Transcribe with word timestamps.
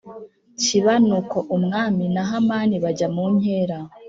kiba 0.61 0.93
Nuko 1.05 1.37
umwami 1.55 2.05
na 2.15 2.23
Hamani 2.29 2.75
bajya 2.83 3.07
mu 3.15 3.25
nkera 3.35 3.77